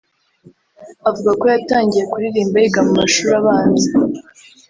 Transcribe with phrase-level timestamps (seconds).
[1.09, 3.89] Avuga ko yatangiye kuririmba yiga mu mashuri abanza